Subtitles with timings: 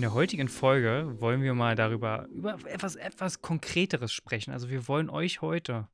[0.00, 4.50] In der heutigen Folge wollen wir mal darüber, über etwas, etwas Konkreteres sprechen.
[4.50, 5.88] Also wir wollen euch heute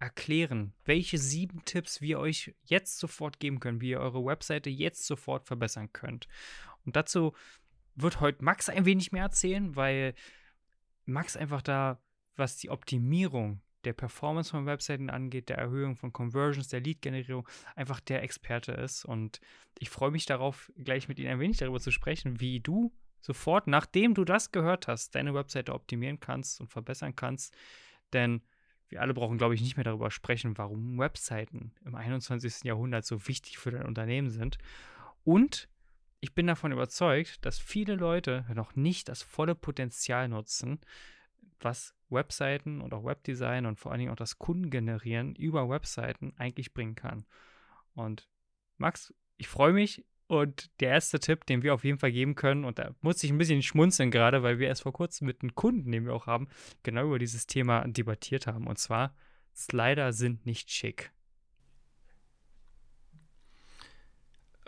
[0.00, 5.06] erklären, welche sieben Tipps wir euch jetzt sofort geben können, wie ihr eure Webseite jetzt
[5.06, 6.26] sofort verbessern könnt.
[6.84, 7.32] Und dazu
[7.94, 10.16] wird heute Max ein wenig mehr erzählen, weil
[11.04, 12.02] Max einfach da,
[12.34, 18.00] was die Optimierung der Performance von Webseiten angeht, der Erhöhung von Conversions, der Lead-Generierung, einfach
[18.00, 19.04] der Experte ist.
[19.04, 19.40] Und
[19.78, 22.92] ich freue mich darauf, gleich mit Ihnen ein wenig darüber zu sprechen, wie du
[23.24, 27.54] sofort, nachdem du das gehört hast, deine Webseite optimieren kannst und verbessern kannst.
[28.12, 28.42] Denn
[28.88, 32.64] wir alle brauchen, glaube ich, nicht mehr darüber sprechen, warum Webseiten im 21.
[32.64, 34.58] Jahrhundert so wichtig für dein Unternehmen sind.
[35.24, 35.68] Und
[36.20, 40.80] ich bin davon überzeugt, dass viele Leute noch nicht das volle Potenzial nutzen,
[41.60, 46.74] was Webseiten und auch Webdesign und vor allen Dingen auch das Kundengenerieren über Webseiten eigentlich
[46.74, 47.24] bringen kann.
[47.94, 48.28] Und
[48.76, 50.04] Max, ich freue mich
[50.40, 53.30] und der erste Tipp, den wir auf jeden Fall geben können, und da muss ich
[53.30, 56.26] ein bisschen schmunzeln gerade, weil wir erst vor kurzem mit einem Kunden, den wir auch
[56.26, 56.48] haben,
[56.82, 58.66] genau über dieses Thema debattiert haben.
[58.66, 59.14] Und zwar,
[59.54, 61.12] Slider sind nicht schick.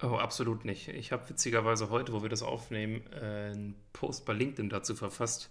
[0.02, 0.88] Oh, absolut nicht.
[0.88, 5.50] Ich habe witzigerweise heute, wo wir das aufnehmen, äh, einen Post bei LinkedIn dazu verfasst,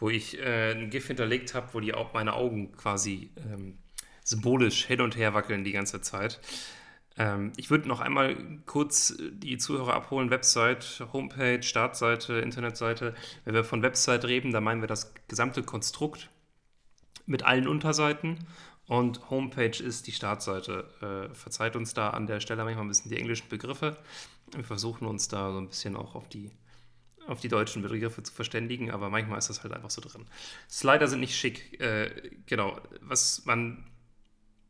[0.00, 3.78] wo ich äh, ein GIF hinterlegt habe, wo die auch meine Augen quasi ähm,
[4.24, 6.40] symbolisch hin und her wackeln die ganze Zeit.
[7.16, 13.14] Ähm, ich würde noch einmal kurz die Zuhörer abholen: Website, Homepage, Startseite, Internetseite.
[13.44, 16.30] Wenn wir von Website reden, dann meinen wir das gesamte Konstrukt
[17.26, 18.38] mit allen Unterseiten
[18.86, 21.30] und Homepage ist die Startseite.
[21.30, 23.96] Äh, verzeiht uns da an der Stelle manchmal ein bisschen die englischen Begriffe.
[24.54, 26.50] Wir versuchen uns da so ein bisschen auch auf die,
[27.26, 30.26] auf die deutschen Begriffe zu verständigen, aber manchmal ist das halt einfach so drin.
[30.68, 31.80] Slider sind nicht schick.
[31.80, 33.86] Äh, genau, was man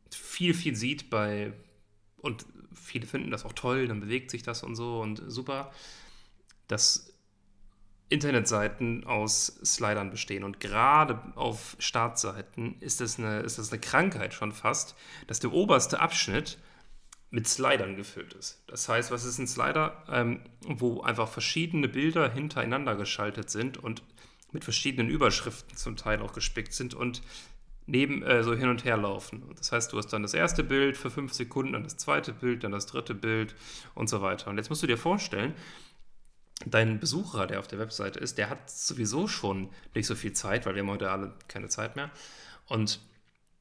[0.09, 1.51] viel, viel sieht bei,
[2.25, 5.71] und viele finden das auch toll, dann bewegt sich das und so und super,
[6.67, 7.13] dass
[8.09, 10.43] Internetseiten aus Slidern bestehen.
[10.43, 14.95] Und gerade auf Startseiten ist das, eine, ist das eine Krankheit schon fast,
[15.27, 16.59] dass der oberste Abschnitt
[17.31, 18.63] mit Slidern gefüllt ist.
[18.67, 20.03] Das heißt, was ist ein Slider?
[20.09, 24.03] Ähm, wo einfach verschiedene Bilder hintereinander geschaltet sind und
[24.51, 27.21] mit verschiedenen Überschriften zum Teil auch gespickt sind und
[27.87, 29.43] neben äh, so hin und her laufen.
[29.57, 32.63] Das heißt, du hast dann das erste Bild für fünf Sekunden, dann das zweite Bild,
[32.63, 33.55] dann das dritte Bild
[33.93, 34.49] und so weiter.
[34.49, 35.53] Und jetzt musst du dir vorstellen,
[36.65, 40.65] dein Besucher, der auf der Webseite ist, der hat sowieso schon nicht so viel Zeit,
[40.65, 42.09] weil wir haben heute alle keine Zeit mehr.
[42.67, 43.01] Und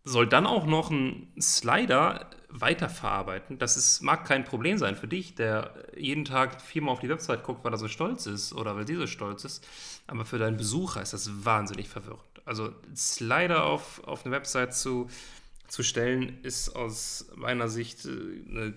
[0.04, 3.58] soll dann auch noch ein Slider weiterverarbeiten.
[3.58, 7.42] Das ist, mag kein Problem sein für dich, der jeden Tag viermal auf die Website
[7.42, 9.66] guckt, weil er so stolz ist oder weil sie so stolz ist.
[10.06, 12.22] Aber für deinen Besucher ist das wahnsinnig verwirrend.
[12.44, 15.08] Also Slider auf, auf eine Website zu,
[15.66, 18.74] zu stellen, ist aus meiner Sicht äh, eine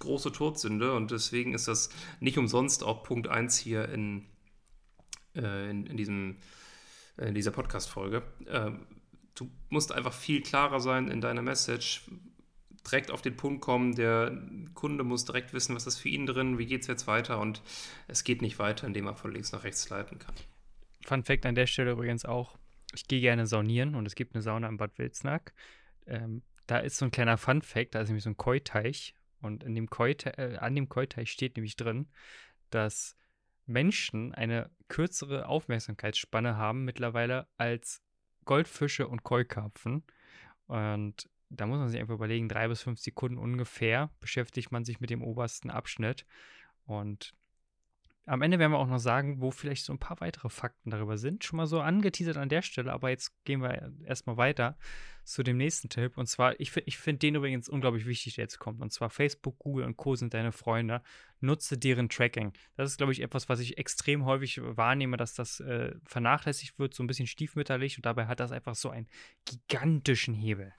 [0.00, 1.88] große Todsünde und deswegen ist das
[2.20, 4.26] nicht umsonst auch Punkt 1 hier in,
[5.34, 6.36] äh, in, in, diesem,
[7.16, 8.22] in dieser Podcast-Folge.
[9.36, 12.10] Du musst einfach viel klarer sein in deiner Message,
[12.84, 13.94] direkt auf den Punkt kommen.
[13.94, 14.36] Der
[14.74, 17.62] Kunde muss direkt wissen, was ist für ihn drin, wie geht es jetzt weiter und
[18.08, 20.34] es geht nicht weiter, indem er von links nach rechts leiten kann.
[21.04, 22.58] Fun Fact an der Stelle übrigens auch,
[22.94, 25.52] ich gehe gerne saunieren und es gibt eine Sauna im Bad Wilsnack.
[26.06, 29.62] Ähm, da ist so ein kleiner Fun Fact, da ist nämlich so ein Koi-Teich und
[29.62, 32.08] in dem äh, an dem Koi-Teich steht nämlich drin,
[32.70, 33.16] dass
[33.66, 38.02] Menschen eine kürzere Aufmerksamkeitsspanne haben mittlerweile als
[38.46, 40.04] Goldfische und Koi-Karpfen.
[40.66, 45.00] Und da muss man sich einfach überlegen, drei bis fünf Sekunden ungefähr beschäftigt man sich
[45.00, 46.24] mit dem obersten Abschnitt.
[46.86, 47.34] Und
[48.26, 51.16] am Ende werden wir auch noch sagen, wo vielleicht so ein paar weitere Fakten darüber
[51.16, 51.44] sind.
[51.44, 54.76] Schon mal so angeteasert an der Stelle, aber jetzt gehen wir erstmal weiter
[55.22, 56.18] zu dem nächsten Tipp.
[56.18, 58.80] Und zwar, ich, ich finde den übrigens unglaublich wichtig, der jetzt kommt.
[58.80, 60.16] Und zwar Facebook, Google und Co.
[60.16, 61.02] sind deine Freunde.
[61.40, 62.52] Nutze deren Tracking.
[62.76, 66.94] Das ist, glaube ich, etwas, was ich extrem häufig wahrnehme, dass das äh, vernachlässigt wird,
[66.94, 67.96] so ein bisschen stiefmütterlich.
[67.96, 69.08] Und dabei hat das einfach so einen
[69.44, 70.74] gigantischen Hebel.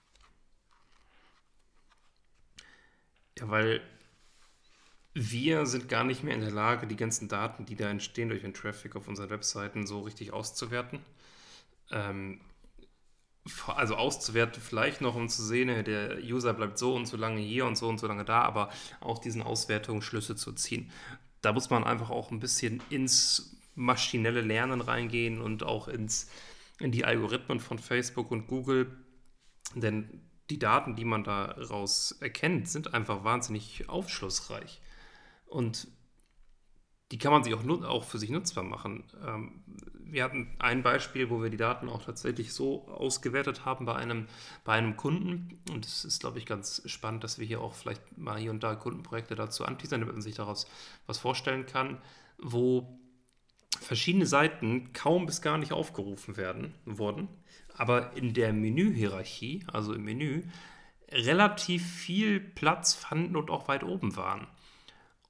[3.38, 3.80] Ja, weil
[5.20, 8.42] wir sind gar nicht mehr in der Lage, die ganzen Daten, die da entstehen durch
[8.42, 11.00] den Traffic auf unseren Webseiten, so richtig auszuwerten.
[11.90, 12.40] Ähm,
[13.66, 17.66] also auszuwerten vielleicht noch, um zu sehen, der User bleibt so und so lange hier
[17.66, 18.70] und so und so lange da, aber
[19.00, 20.92] auch diesen Auswertungen Schlüsse zu ziehen.
[21.40, 26.30] Da muss man einfach auch ein bisschen ins maschinelle Lernen reingehen und auch ins,
[26.78, 28.94] in die Algorithmen von Facebook und Google,
[29.74, 30.20] denn
[30.50, 34.80] die Daten, die man daraus erkennt, sind einfach wahnsinnig aufschlussreich.
[35.48, 35.88] Und
[37.10, 39.04] die kann man sich auch, auch für sich nutzbar machen.
[39.26, 39.64] Ähm,
[40.10, 44.26] wir hatten ein Beispiel, wo wir die Daten auch tatsächlich so ausgewertet haben bei einem,
[44.64, 45.58] bei einem Kunden.
[45.70, 48.62] Und es ist, glaube ich, ganz spannend, dass wir hier auch vielleicht mal hier und
[48.62, 50.66] da Kundenprojekte dazu anteasern, damit man sich daraus
[51.06, 51.98] was vorstellen kann,
[52.38, 52.98] wo
[53.80, 57.28] verschiedene Seiten kaum bis gar nicht aufgerufen werden, wurden,
[57.74, 60.44] aber in der Menühierarchie, also im Menü,
[61.10, 64.46] relativ viel Platz fanden und auch weit oben waren.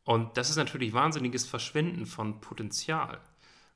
[0.08, 3.20] Und das ist natürlich wahnsinniges Verschwinden von Potenzial.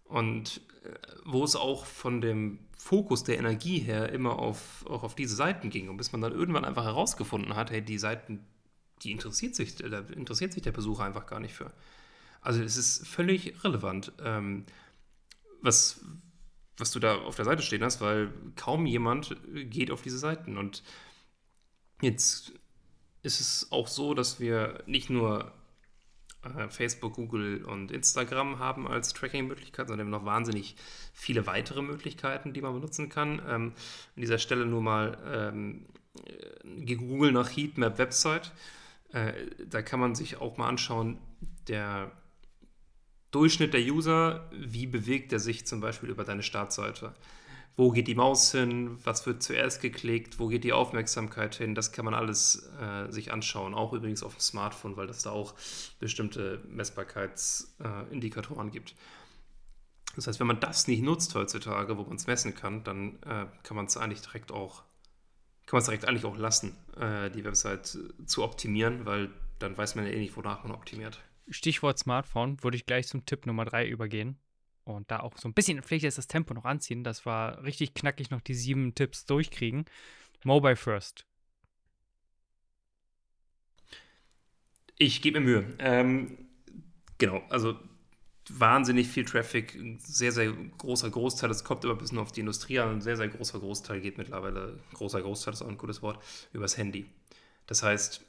[0.05, 0.94] Und äh,
[1.26, 5.69] wo es auch von dem Fokus der Energie her immer auf, auch auf diese Seiten
[5.69, 5.90] ging.
[5.90, 8.46] Und bis man dann irgendwann einfach herausgefunden hat, hey, die Seiten,
[9.02, 11.70] die interessiert sich, da interessiert sich der Besucher einfach gar nicht für.
[12.40, 14.64] Also es ist völlig relevant, ähm,
[15.61, 16.00] was,
[16.78, 20.56] was du da auf der Seite stehen hast, weil kaum jemand geht auf diese Seiten.
[20.56, 20.82] Und
[22.00, 22.52] jetzt
[23.20, 25.52] ist es auch so, dass wir nicht nur
[26.70, 30.76] Facebook, Google und Instagram haben als Tracking-Möglichkeit, sondern noch wahnsinnig
[31.12, 33.40] viele weitere Möglichkeiten, die man benutzen kann.
[33.48, 33.72] Ähm,
[34.16, 35.86] an dieser Stelle nur mal ähm,
[36.86, 38.52] Google nach Heatmap Website.
[39.12, 39.32] Äh,
[39.68, 41.18] da kann man sich auch mal anschauen,
[41.68, 42.10] der
[43.30, 47.14] Durchschnitt der User, wie bewegt er sich zum Beispiel über deine Startseite?
[47.76, 48.98] Wo geht die Maus hin?
[49.04, 50.38] Was wird zuerst geklickt?
[50.38, 51.74] Wo geht die Aufmerksamkeit hin?
[51.74, 55.30] Das kann man alles äh, sich anschauen, auch übrigens auf dem Smartphone, weil das da
[55.30, 55.54] auch
[55.98, 58.94] bestimmte Messbarkeitsindikatoren äh, gibt.
[60.16, 63.46] Das heißt, wenn man das nicht nutzt heutzutage, wo man es messen kann, dann äh,
[63.62, 64.82] kann man es eigentlich direkt auch,
[65.64, 67.96] kann man es direkt eigentlich auch lassen, äh, die Website
[68.26, 71.18] zu optimieren, weil dann weiß man ja eh nicht, wonach man optimiert.
[71.48, 74.36] Stichwort Smartphone, würde ich gleich zum Tipp Nummer 3 übergehen.
[74.84, 77.05] Und da auch so ein bisschen, vielleicht jetzt das Tempo noch anziehen.
[77.05, 79.84] Das war richtig knackig, noch die sieben Tipps durchkriegen.
[80.44, 81.25] Mobile First.
[84.99, 85.76] Ich gebe mir Mühe.
[85.79, 86.38] Ähm,
[87.19, 87.76] genau, also
[88.49, 92.40] wahnsinnig viel Traffic, ein sehr, sehr großer Großteil, das kommt immer ein bisschen auf die
[92.40, 96.02] Industrie an, ein sehr, sehr großer Großteil geht mittlerweile, großer Großteil ist auch ein gutes
[96.02, 97.06] Wort, übers Handy.
[97.67, 98.25] Das heißt,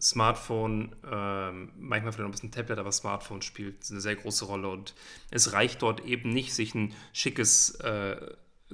[0.00, 4.68] Smartphone, ähm, manchmal vielleicht noch ein bisschen Tablet, aber Smartphone spielt eine sehr große Rolle
[4.68, 4.94] und
[5.30, 8.16] es reicht dort eben nicht, sich ein schickes äh,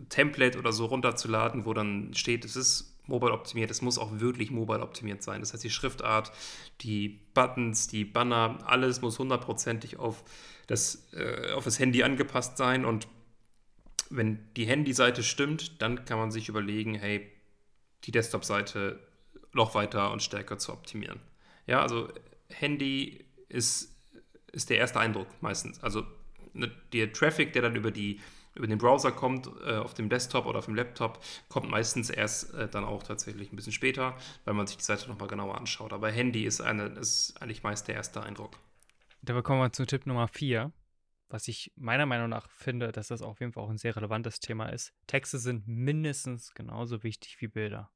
[0.08, 4.50] Template oder so runterzuladen, wo dann steht, es ist mobile optimiert, es muss auch wirklich
[4.50, 5.40] mobile optimiert sein.
[5.40, 6.32] Das heißt, die Schriftart,
[6.80, 10.24] die Buttons, die Banner, alles muss hundertprozentig auf
[10.66, 13.08] das, äh, auf das Handy angepasst sein und
[14.10, 17.30] wenn die Handyseite stimmt, dann kann man sich überlegen, hey,
[18.04, 19.00] die Desktop-Seite
[19.52, 21.20] noch weiter und stärker zu optimieren.
[21.66, 22.08] Ja, also
[22.48, 23.94] Handy ist,
[24.52, 25.82] ist der erste Eindruck meistens.
[25.82, 26.04] Also
[26.52, 28.20] ne, der Traffic, der dann über, die,
[28.54, 32.54] über den Browser kommt, äh, auf dem Desktop oder auf dem Laptop, kommt meistens erst
[32.54, 35.92] äh, dann auch tatsächlich ein bisschen später, weil man sich die Seite nochmal genauer anschaut.
[35.92, 38.58] Aber Handy ist, eine, ist eigentlich meist der erste Eindruck.
[39.22, 40.72] Da kommen wir zu Tipp Nummer 4
[41.32, 44.40] was ich meiner Meinung nach finde, dass das auf jeden Fall auch ein sehr relevantes
[44.40, 44.92] Thema ist.
[45.06, 47.90] Texte sind mindestens genauso wichtig wie Bilder.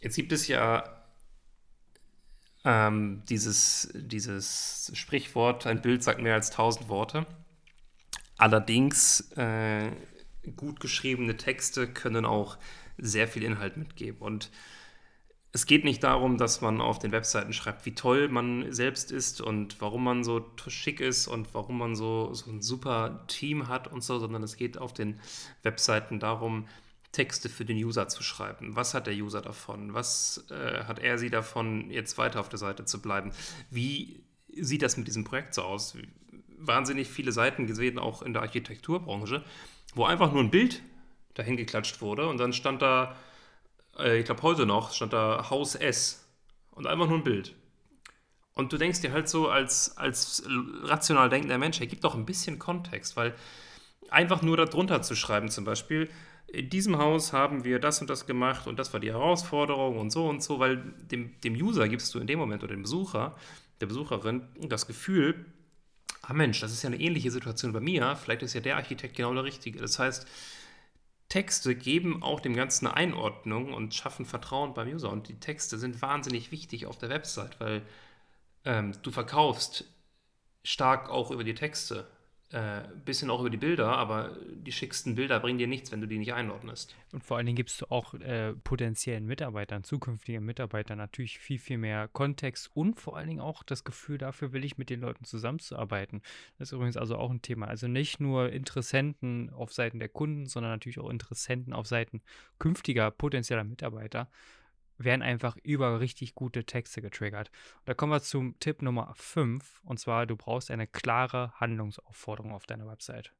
[0.00, 0.84] Jetzt gibt es ja
[2.64, 7.26] ähm, dieses, dieses Sprichwort, ein Bild sagt mehr als tausend Worte.
[8.36, 9.90] Allerdings, äh,
[10.56, 12.58] gut geschriebene Texte können auch
[12.96, 14.20] sehr viel Inhalt mitgeben.
[14.20, 14.50] Und
[15.52, 19.40] es geht nicht darum, dass man auf den Webseiten schreibt, wie toll man selbst ist
[19.40, 23.88] und warum man so schick ist und warum man so, so ein super Team hat
[23.88, 25.20] und so, sondern es geht auf den
[25.62, 26.68] Webseiten darum,
[27.12, 28.76] Texte für den User zu schreiben.
[28.76, 29.94] Was hat der User davon?
[29.94, 33.32] Was äh, hat er sie davon, jetzt weiter auf der Seite zu bleiben?
[33.70, 34.22] Wie
[34.52, 35.96] sieht das mit diesem Projekt so aus?
[36.58, 39.44] Wahnsinnig viele Seiten gesehen, auch in der Architekturbranche,
[39.94, 40.82] wo einfach nur ein Bild
[41.34, 43.16] dahin geklatscht wurde und dann stand da,
[43.98, 46.26] äh, ich glaube heute noch, stand da Haus S
[46.72, 47.54] und einfach nur ein Bild.
[48.54, 50.42] Und du denkst dir halt so als, als
[50.82, 53.34] rational denkender Mensch, er gibt doch ein bisschen Kontext, weil
[54.10, 56.10] einfach nur darunter zu schreiben zum Beispiel,
[56.48, 60.10] in diesem Haus haben wir das und das gemacht und das war die Herausforderung und
[60.10, 60.78] so und so, weil
[61.10, 63.36] dem, dem User gibst du in dem Moment oder dem Besucher,
[63.80, 65.46] der Besucherin das Gefühl,
[66.22, 69.16] ah Mensch, das ist ja eine ähnliche Situation bei mir, vielleicht ist ja der Architekt
[69.16, 69.78] genau der Richtige.
[69.78, 70.26] Das heißt,
[71.28, 75.10] Texte geben auch dem Ganzen eine Einordnung und schaffen Vertrauen beim User.
[75.10, 77.82] Und die Texte sind wahnsinnig wichtig auf der Website, weil
[78.64, 79.84] ähm, du verkaufst
[80.64, 82.06] stark auch über die Texte
[82.50, 86.06] äh, bisschen auch über die Bilder, aber die schicksten Bilder bringen dir nichts, wenn du
[86.06, 86.96] die nicht einordnest.
[87.12, 91.76] Und vor allen Dingen gibst du auch äh, potenziellen Mitarbeitern, zukünftigen Mitarbeitern natürlich viel, viel
[91.76, 95.24] mehr Kontext und vor allen Dingen auch das Gefühl, dafür will ich mit den Leuten
[95.24, 96.22] zusammenzuarbeiten.
[96.58, 97.68] Das ist übrigens also auch ein Thema.
[97.68, 102.22] Also nicht nur Interessenten auf Seiten der Kunden, sondern natürlich auch Interessenten auf Seiten
[102.58, 104.30] künftiger potenzieller Mitarbeiter
[104.98, 107.50] werden einfach über richtig gute Texte getriggert.
[107.78, 109.82] Und da kommen wir zum Tipp Nummer 5.
[109.84, 113.32] Und zwar, du brauchst eine klare Handlungsaufforderung auf deiner Website.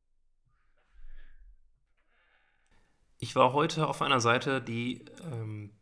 [3.18, 5.72] Ich war heute auf einer Seite, die ähm,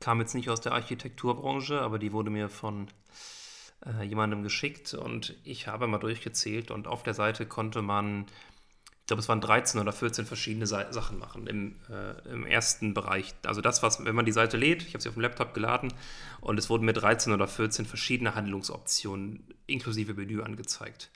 [0.00, 2.88] kam jetzt nicht aus der Architekturbranche, aber die wurde mir von
[3.86, 8.26] äh, jemandem geschickt und ich habe mal durchgezählt und auf der Seite konnte man,
[9.04, 12.94] ich glaube, es waren 13 oder 14 verschiedene Sa Sachen machen im, äh, im ersten
[12.94, 13.34] Bereich.
[13.44, 15.92] Also das, was, wenn man die Seite lädt, ich habe sie auf dem Laptop geladen
[16.40, 21.10] und es wurden mir 13 oder 14 verschiedene Handlungsoptionen inklusive Menü angezeigt.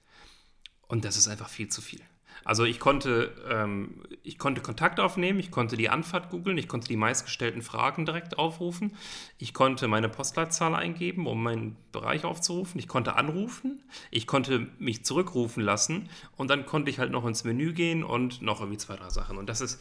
[0.87, 2.03] Und das ist einfach viel zu viel.
[2.45, 6.89] Also ich konnte, ähm, ich konnte Kontakt aufnehmen, ich konnte die Anfahrt googeln, ich konnte
[6.89, 8.97] die meistgestellten Fragen direkt aufrufen,
[9.39, 15.05] ich konnte meine Postleitzahl eingeben, um meinen Bereich aufzurufen, ich konnte anrufen, ich konnte mich
[15.05, 16.09] zurückrufen lassen.
[16.37, 19.39] Und dann konnte ich halt noch ins Menü gehen und noch irgendwie zwei, drei Sachen.
[19.39, 19.81] Und das ist,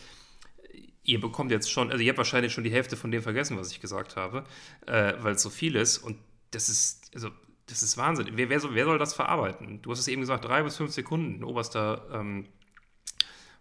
[1.04, 3.72] ihr bekommt jetzt schon, also ihr habt wahrscheinlich schon die Hälfte von dem vergessen, was
[3.72, 4.44] ich gesagt habe,
[4.86, 5.98] äh, weil es so viel ist.
[5.98, 6.18] Und
[6.52, 7.30] das ist, also
[7.68, 8.28] das ist Wahnsinn.
[8.34, 9.82] Wer, wer, soll, wer, soll, das verarbeiten?
[9.82, 12.46] Du hast es eben gesagt, drei bis fünf Sekunden, oberster ähm,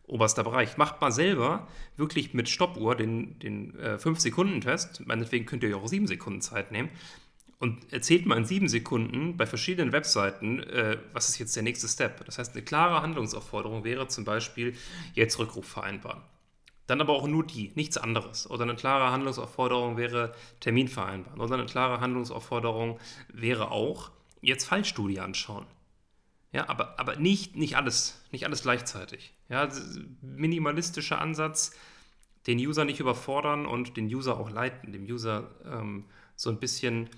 [0.06, 0.76] oberster Bereich.
[0.76, 5.06] Macht mal selber wirklich mit Stoppuhr den, den äh, 5-Sekunden-Test.
[5.06, 6.90] Meinetwegen könnt ihr euch auch 7 Sekunden Zeit nehmen.
[7.58, 11.88] Und erzählt mal in 7 Sekunden bei verschiedenen Webseiten, äh, was ist jetzt der nächste
[11.88, 12.24] Step.
[12.24, 14.74] Das heißt, eine klare Handlungsaufforderung wäre zum Beispiel,
[15.14, 16.22] jetzt Rückruf vereinbaren.
[16.86, 18.48] Dann aber auch nur die, nichts anderes.
[18.48, 21.40] Oder eine klare Handlungsaufforderung wäre Termin vereinbaren.
[21.40, 25.66] Oder eine klare Handlungsaufforderung wäre auch, jetzt Fallstudie anschauen.
[26.52, 29.34] Ja, aber, aber nicht, nicht alles, nicht alles gleichzeitig.
[29.48, 29.68] Ja,
[30.22, 31.72] minimalistischer Ansatz,
[32.46, 36.04] den User nicht überfordern und den User auch leiten, dem User ähm,
[36.36, 37.10] so ein bisschen,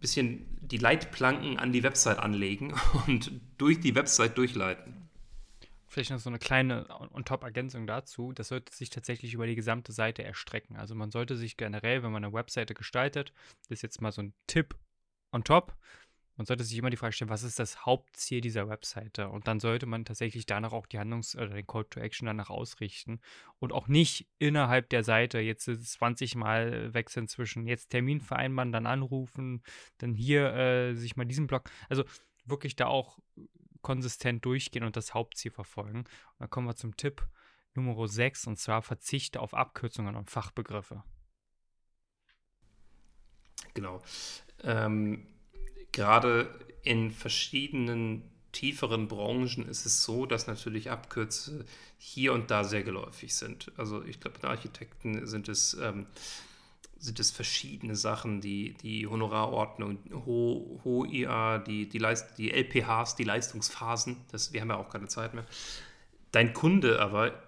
[0.00, 2.74] bisschen die Leitplanken an die Website anlegen
[3.06, 5.05] und durch die Website durchleiten.
[5.96, 8.34] Vielleicht noch so eine kleine On-Top-Ergänzung dazu.
[8.34, 10.76] Das sollte sich tatsächlich über die gesamte Seite erstrecken.
[10.76, 14.20] Also man sollte sich generell, wenn man eine Webseite gestaltet, das ist jetzt mal so
[14.20, 14.76] ein Tipp
[15.32, 15.74] on top,
[16.36, 19.30] man sollte sich immer die Frage stellen, was ist das Hauptziel dieser Webseite?
[19.30, 22.50] Und dann sollte man tatsächlich danach auch die Handlungs- oder den Call to Action danach
[22.50, 23.22] ausrichten
[23.58, 28.84] und auch nicht innerhalb der Seite jetzt 20 Mal wechseln zwischen jetzt Termin vereinbaren, dann
[28.84, 29.62] anrufen,
[29.96, 31.70] dann hier äh, sich mal diesen Block.
[31.88, 32.04] Also
[32.44, 33.18] wirklich da auch
[33.86, 36.00] konsistent durchgehen und das Hauptziel verfolgen.
[36.00, 37.24] Und dann kommen wir zum Tipp
[37.74, 41.04] Nummer 6 und zwar verzichte auf Abkürzungen und Fachbegriffe.
[43.74, 44.02] Genau.
[44.64, 45.28] Ähm
[45.92, 46.50] gerade
[46.82, 51.64] in verschiedenen tieferen Branchen ist es so, dass natürlich Abkürze
[51.96, 53.70] hier und da sehr geläufig sind.
[53.76, 56.06] Also ich glaube, bei Architekten sind es, ähm,
[56.98, 64.52] sind es verschiedene Sachen, die, die Honorarordnung, Ho, die, die, die LPHs, die Leistungsphasen, das,
[64.52, 65.46] wir haben ja auch keine Zeit mehr.
[66.32, 67.42] Dein Kunde aber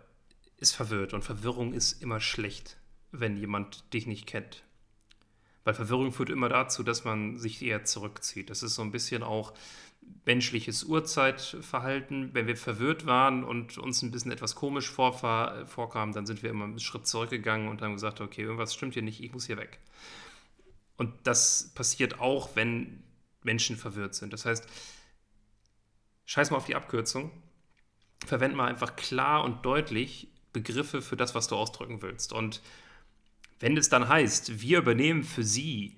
[0.59, 2.77] ist verwirrt und Verwirrung ist immer schlecht,
[3.11, 4.65] wenn jemand dich nicht kennt.
[5.65, 8.51] Weil Verwirrung führt immer dazu, dass man sich eher zurückzieht.
[8.51, 9.53] Das ist so ein bisschen auch
[10.25, 12.35] menschliches Urzeitverhalten.
[12.35, 16.65] Wenn wir verwirrt waren und uns ein bisschen etwas komisch vorkam, dann sind wir immer
[16.65, 19.79] einen Schritt zurückgegangen und haben gesagt, okay, irgendwas stimmt hier nicht, ich muss hier weg.
[20.97, 23.03] Und das passiert auch, wenn
[23.43, 24.33] Menschen verwirrt sind.
[24.33, 24.67] Das heißt,
[26.27, 27.31] scheiß mal auf die Abkürzung.
[28.27, 32.33] Verwend mal einfach klar und deutlich Begriffe für das, was du ausdrücken willst.
[32.33, 32.63] Und
[33.61, 35.98] wenn es dann heißt, wir übernehmen für Sie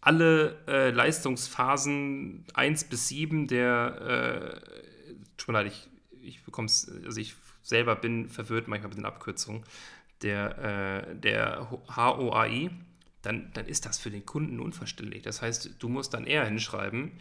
[0.00, 4.60] alle äh, Leistungsphasen 1 bis 7 der,
[5.08, 5.88] äh, tut mir leid, ich,
[6.22, 9.64] ich bekomme es, also ich selber bin verwirrt manchmal mit den Abkürzungen,
[10.22, 12.70] der, äh, der HOAI,
[13.22, 15.22] dann, dann ist das für den Kunden unverständlich.
[15.22, 17.12] Das heißt, du musst dann eher hinschreiben,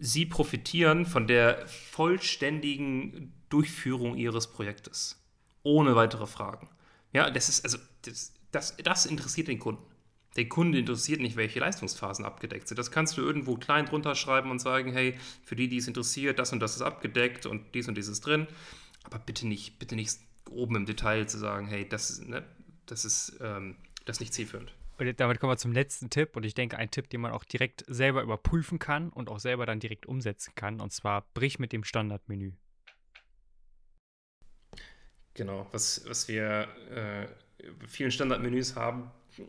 [0.00, 5.20] Sie profitieren von der vollständigen Durchführung Ihres Projektes.
[5.64, 6.68] Ohne weitere Fragen.
[7.12, 9.82] Ja, das ist, also, das, das, das interessiert den Kunden.
[10.38, 12.78] Der Kunde interessiert nicht, welche Leistungsphasen abgedeckt sind.
[12.78, 16.38] Das kannst du irgendwo klein drunter schreiben und sagen, hey, für die, die es interessiert,
[16.38, 18.46] das und das ist abgedeckt und dies und dies ist drin.
[19.04, 22.42] Aber bitte nicht, bitte nicht oben im Detail zu sagen, hey, das, ne,
[22.86, 23.76] das ist ähm,
[24.08, 24.72] das ist nicht zielführend.
[24.96, 27.44] Und damit kommen wir zum letzten Tipp und ich denke, ein Tipp, den man auch
[27.44, 30.80] direkt selber überprüfen kann und auch selber dann direkt umsetzen kann.
[30.80, 32.52] Und zwar brich mit dem Standardmenü.
[35.34, 37.28] Genau, was, was wir äh,
[37.86, 39.42] vielen Standardmenüs haben äh,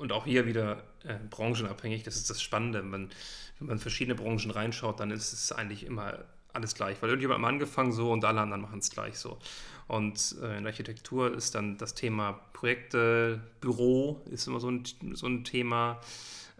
[0.00, 2.02] und auch hier wieder äh, branchenabhängig.
[2.02, 2.80] Das ist das Spannende.
[2.80, 3.10] Wenn man,
[3.58, 7.48] wenn man verschiedene Branchen reinschaut, dann ist es eigentlich immer alles gleich, weil irgendjemand hat
[7.48, 9.38] angefangen so und alle anderen machen es gleich so.
[9.86, 14.84] Und äh, in der Architektur ist dann das Thema Projekte, Büro ist immer so ein,
[15.12, 16.00] so ein Thema.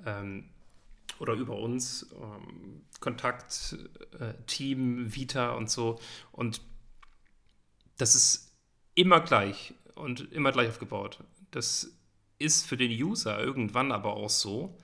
[0.04, 0.44] Ähm,
[1.18, 3.76] oder über uns, ähm, Kontakt,
[4.18, 5.98] äh, Team, Vita und so.
[6.32, 6.62] Und
[7.98, 8.56] das ist
[8.94, 11.22] immer gleich und immer gleich aufgebaut.
[11.50, 11.92] Das
[12.40, 14.76] ist für den User irgendwann aber auch so,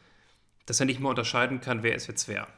[0.66, 2.48] dass er nicht mehr unterscheiden kann, wer ist jetzt wer.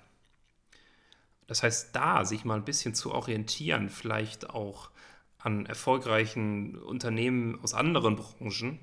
[1.46, 4.90] Das heißt, da sich mal ein bisschen zu orientieren, vielleicht auch
[5.38, 8.78] an erfolgreichen Unternehmen aus anderen Branchen,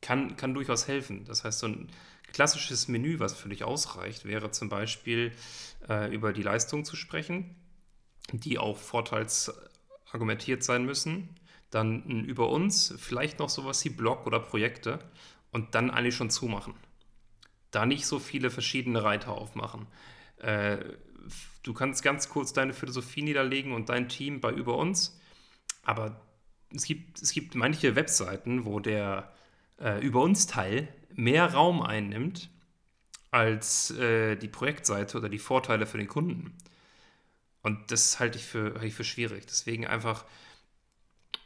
[0.00, 1.24] kann, kann durchaus helfen.
[1.24, 1.88] Das heißt, so ein
[2.32, 5.32] klassisches Menü, was völlig ausreicht, wäre zum Beispiel
[5.88, 7.56] äh, über die Leistung zu sprechen,
[8.32, 11.28] die auch vorteilsargumentiert sein müssen.
[11.70, 14.98] Dann über uns, vielleicht noch sowas wie Blog oder Projekte
[15.54, 16.74] und dann eigentlich schon zumachen.
[17.70, 19.86] Da nicht so viele verschiedene Reiter aufmachen.
[20.38, 20.78] Äh,
[21.62, 25.18] du kannst ganz kurz deine Philosophie niederlegen und dein Team bei über uns,
[25.84, 26.20] aber
[26.74, 29.32] es gibt, es gibt manche Webseiten, wo der
[29.80, 32.50] äh, über uns Teil mehr Raum einnimmt
[33.30, 36.52] als äh, die Projektseite oder die Vorteile für den Kunden.
[37.62, 39.46] Und das halte ich für, halte ich für schwierig.
[39.46, 40.24] Deswegen einfach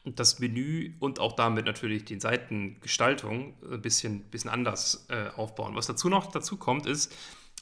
[0.05, 5.75] das Menü und auch damit natürlich die Seitengestaltung ein bisschen, bisschen anders äh, aufbauen.
[5.75, 7.15] Was dazu noch dazu kommt, ist,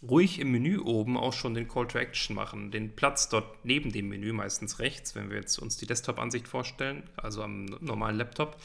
[0.03, 2.71] ruhig im Menü oben auch schon den Call to Action machen.
[2.71, 7.09] Den Platz dort neben dem Menü, meistens rechts, wenn wir jetzt uns die Desktop-Ansicht vorstellen,
[7.17, 8.57] also am normalen Laptop,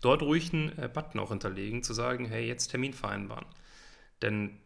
[0.00, 3.46] dort ruhig einen äh, Button auch hinterlegen, zu sagen, hey, jetzt Termin vereinbaren.
[4.22, 4.58] Denn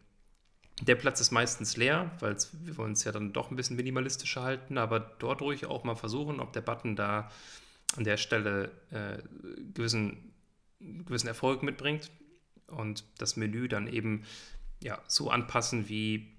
[0.81, 4.43] der Platz ist meistens leer, weil wir wollen es ja dann doch ein bisschen minimalistischer
[4.43, 7.29] halten, aber dort ruhig auch mal versuchen, ob der Button da
[7.95, 9.17] an der Stelle äh,
[9.73, 10.33] gewissen,
[10.79, 12.11] gewissen Erfolg mitbringt
[12.67, 14.23] und das Menü dann eben
[14.81, 16.35] ja, so anpassen, wie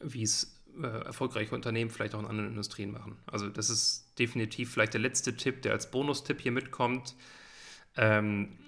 [0.00, 3.18] es äh, erfolgreiche Unternehmen vielleicht auch in anderen Industrien machen.
[3.26, 7.14] Also das ist definitiv vielleicht der letzte Tipp, der als Bonustipp hier mitkommt.
[7.96, 8.58] Ähm,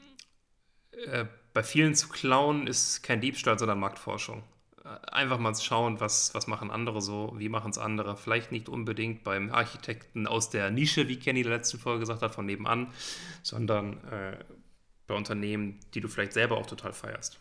[1.07, 4.43] äh, bei vielen zu klauen ist kein Diebstahl, sondern Marktforschung.
[4.85, 8.17] Äh, einfach mal schauen, was, was machen andere so, wie machen es andere.
[8.17, 12.23] Vielleicht nicht unbedingt beim Architekten aus der Nische, wie Kenny in der letzten Folge gesagt
[12.23, 12.93] hat, von nebenan,
[13.43, 14.45] sondern äh,
[15.07, 17.41] bei Unternehmen, die du vielleicht selber auch total feierst.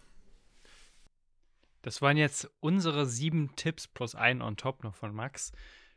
[1.82, 5.52] Das waren jetzt unsere sieben Tipps plus ein on top noch von Max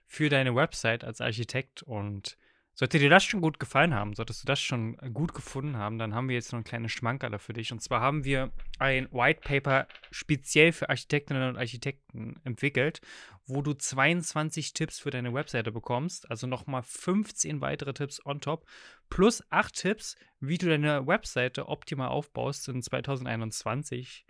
[0.04, 2.36] für deine Website als Architekt und
[2.76, 6.14] sollte dir das schon gut gefallen haben, solltest du das schon gut gefunden haben, dann
[6.14, 7.72] haben wir jetzt noch ein kleines Schmankerler für dich.
[7.72, 13.00] Und zwar haben wir ein White Paper speziell für Architektinnen und Architekten entwickelt,
[13.46, 18.66] wo du 22 Tipps für deine Webseite bekommst, also nochmal 15 weitere Tipps on top,
[19.08, 24.26] plus 8 Tipps, wie du deine Webseite optimal aufbaust in 2021.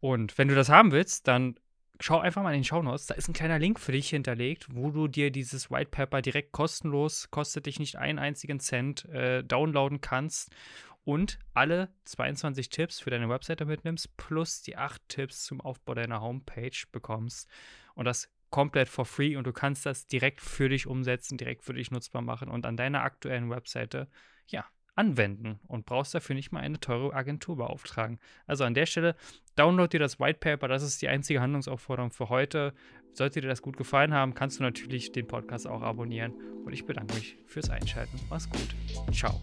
[0.00, 1.54] Und wenn du das haben willst, dann
[2.00, 4.90] schau einfach mal in den Shownotes, da ist ein kleiner Link für dich hinterlegt, wo
[4.90, 10.00] du dir dieses White Paper direkt kostenlos, kostet dich nicht einen einzigen Cent, äh, downloaden
[10.00, 10.54] kannst
[11.04, 16.20] und alle 22 Tipps für deine Webseite mitnimmst, plus die 8 Tipps zum Aufbau deiner
[16.20, 17.48] Homepage bekommst.
[17.94, 21.74] Und das komplett for free und du kannst das direkt für dich umsetzen, direkt für
[21.74, 24.08] dich nutzbar machen und an deiner aktuellen Webseite,
[24.46, 28.18] ja, anwenden und brauchst dafür nicht mal eine teure Agentur beauftragen.
[28.46, 29.16] Also an der Stelle,
[29.56, 32.72] download dir das White Paper, das ist die einzige Handlungsaufforderung für heute.
[33.12, 36.84] Sollte dir das gut gefallen haben, kannst du natürlich den Podcast auch abonnieren und ich
[36.84, 38.18] bedanke mich fürs Einschalten.
[38.28, 38.74] Mach's gut.
[39.12, 39.40] Ciao.